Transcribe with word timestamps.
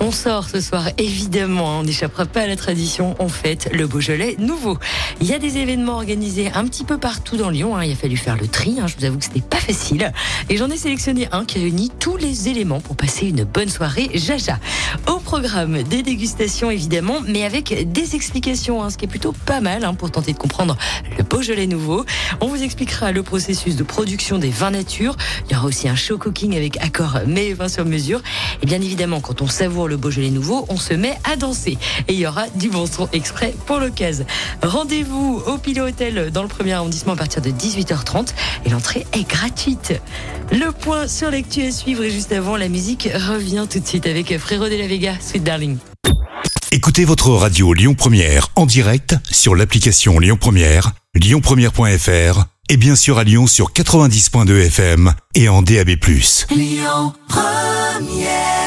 On 0.00 0.10
sort 0.10 0.48
ce 0.48 0.60
soir, 0.60 0.88
évidemment, 0.98 1.78
on 1.78 1.82
n'échappera 1.84 2.26
pas 2.26 2.42
à 2.42 2.46
la 2.46 2.56
tradition, 2.56 3.14
on 3.18 3.28
fête 3.28 3.70
le 3.72 3.86
Beaujolais 3.86 4.36
nouveau. 4.38 4.78
Il 5.20 5.26
y 5.26 5.32
a 5.32 5.38
des 5.38 5.58
événements 5.58 5.94
organisés 5.94 6.50
un 6.54 6.66
petit 6.66 6.84
peu 6.84 6.98
partout 6.98 7.36
dans 7.36 7.48
Lyon, 7.48 7.76
hein. 7.76 7.84
il 7.84 7.92
a 7.92 7.96
fallu 7.96 8.16
faire 8.16 8.36
le 8.36 8.46
tri, 8.46 8.78
hein. 8.80 8.86
je 8.86 8.96
vous 8.96 9.04
avoue 9.04 9.18
que 9.18 9.24
c'était 9.24 9.40
pas 9.40 9.58
facile. 9.58 10.12
Et 10.50 10.56
j'en 10.56 10.68
ai 10.68 10.76
sélectionné 10.76 11.28
un 11.32 11.44
qui 11.44 11.58
réunit 11.58 11.90
tous 11.98 12.16
les 12.16 12.48
éléments 12.48 12.80
pour 12.80 12.96
passer 12.96 13.28
une 13.28 13.44
bonne 13.44 13.68
soirée 13.68 14.10
Jaja. 14.14 14.58
Au 15.06 15.18
programme, 15.18 15.82
des 15.84 16.02
dégustations 16.02 16.70
évidemment, 16.70 17.20
mais 17.26 17.44
avec 17.44 17.92
des 17.92 18.14
explications, 18.14 18.82
hein, 18.82 18.90
ce 18.90 18.98
qui 18.98 19.06
est 19.06 19.08
plutôt 19.08 19.32
pas 19.46 19.60
mal 19.60 19.88
pour 19.96 20.10
tenter 20.10 20.32
de 20.32 20.38
comprendre 20.38 20.76
le 21.16 21.24
Beaujolais 21.24 21.66
nouveau. 21.66 22.04
On 22.40 22.48
vous 22.48 22.62
expliquera 22.62 23.12
le 23.12 23.22
processus 23.22 23.76
de 23.76 23.82
production 23.82 24.38
des 24.38 24.50
vins 24.50 24.70
nature. 24.70 25.16
Il 25.46 25.52
y 25.52 25.56
aura 25.56 25.66
aussi 25.66 25.88
un 25.88 25.96
show 25.96 26.18
cooking 26.18 26.56
avec 26.56 26.76
accord 26.82 27.20
mais 27.26 27.52
vins 27.52 27.68
sur 27.68 27.84
mesure. 27.84 28.20
Et 28.62 28.66
bien 28.66 28.80
évidemment, 28.80 29.20
quand 29.20 29.42
on 29.42 29.46
savoure 29.46 29.83
le 29.88 29.96
Beaujolais 29.96 30.30
nouveau, 30.30 30.66
on 30.68 30.76
se 30.76 30.94
met 30.94 31.18
à 31.24 31.36
danser. 31.36 31.78
Et 32.08 32.14
il 32.14 32.18
y 32.18 32.26
aura 32.26 32.48
du 32.54 32.68
bon 32.68 32.86
son 32.86 33.08
exprès 33.12 33.54
pour 33.66 33.78
l'occasion. 33.78 34.26
Rendez-vous 34.62 35.42
au 35.46 35.58
Pilote 35.58 35.94
Hotel 35.94 36.30
dans 36.32 36.42
le 36.42 36.48
premier 36.48 36.72
arrondissement 36.72 37.12
à 37.12 37.16
partir 37.16 37.42
de 37.42 37.50
18h30 37.50 38.28
et 38.64 38.70
l'entrée 38.70 39.06
est 39.12 39.28
gratuite. 39.28 39.94
Le 40.52 40.72
point 40.72 41.08
sur 41.08 41.30
l'actu 41.30 41.62
à 41.62 41.70
suivre 41.70 42.04
et 42.04 42.10
juste 42.10 42.32
avant, 42.32 42.56
la 42.56 42.68
musique 42.68 43.08
revient 43.14 43.66
tout 43.68 43.80
de 43.80 43.86
suite 43.86 44.06
avec 44.06 44.36
Frérot 44.38 44.68
de 44.68 44.76
la 44.76 44.86
Vega, 44.86 45.14
Sweet 45.20 45.44
Darling. 45.44 45.76
Écoutez 46.72 47.04
votre 47.04 47.30
radio 47.30 47.72
Lyon 47.72 47.94
Première 47.94 48.48
en 48.56 48.66
direct 48.66 49.16
sur 49.30 49.54
l'application 49.54 50.18
Lyon 50.18 50.36
Première, 50.38 50.90
lyonpremière.fr 51.14 52.44
et 52.68 52.76
bien 52.76 52.96
sûr 52.96 53.18
à 53.18 53.24
Lyon 53.24 53.46
sur 53.46 53.72
90.2 53.72 54.66
FM 54.66 55.14
et 55.34 55.48
en 55.48 55.62
DAB+. 55.62 55.90
Lyon 56.50 57.12
Première 57.28 58.63